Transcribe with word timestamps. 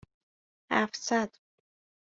هفتصد 0.71 1.31